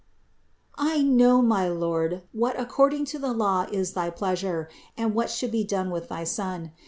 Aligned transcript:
I 0.79 1.03
know, 1.03 1.43
my 1.43 1.69
Lord, 1.69 2.23
what 2.33 2.59
according 2.59 3.05
to 3.13 3.19
the 3.19 3.33
law 3.33 3.67
is 3.71 3.93
thy 3.93 4.09
pleasure 4.09 4.67
and 4.97 5.13
what 5.13 5.29
should 5.29 5.51
be 5.51 5.63
done 5.63 5.91
with 5.91 6.09
thy 6.09 6.23
Son. 6.23 6.71